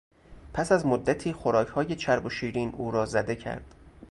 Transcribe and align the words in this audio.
پس 0.53 0.71
از 0.71 0.85
مدتی 0.85 1.33
خوراکهای 1.33 1.95
چرب 1.95 2.25
و 2.25 2.29
شیرین 2.29 2.75
او 2.75 2.91
را 2.91 3.05
زده 3.05 3.35
کرد. 3.35 3.75